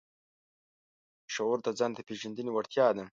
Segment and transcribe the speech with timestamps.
[1.33, 3.03] شعور د ځان د پېژندنې وړتیا ده.